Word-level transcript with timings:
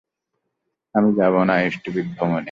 আমি 0.95 1.09
যাবো 1.15 1.39
না 1.43 1.53
এই 1.63 1.69
স্টুপিড 1.71 2.07
ভ্রমনে। 2.15 2.39